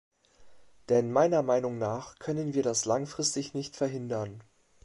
Denn 0.89 1.11
meiner 1.11 1.43
Meinung 1.43 1.77
nach 1.77 2.17
können 2.17 2.55
wir 2.55 2.63
das 2.63 2.85
langfristig 2.85 3.53
nicht 3.53 3.75
verhindern. 3.75 4.41